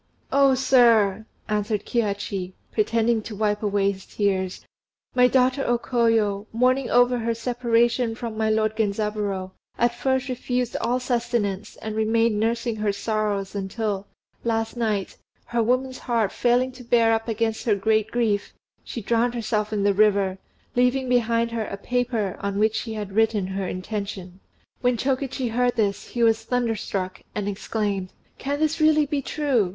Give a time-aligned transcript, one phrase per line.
[0.31, 0.55] "Oh!
[0.55, 4.65] sir," answered Kihachi, pretending to wipe away his tears,
[5.13, 10.75] "my daughter O Koyo, mourning over her separation from my lord Genzaburô, at first refused
[10.81, 14.07] all sustenance, and remained nursing her sorrows until,
[14.43, 19.35] last night, her woman's heart failing to bear up against her great grief, she drowned
[19.35, 20.39] herself in the river,
[20.75, 24.39] leaving behind her a paper on which she had written her intention."
[24.81, 29.69] When Chokichi heard this, he was thunderstruck, and exclaimed, "Can this really be true!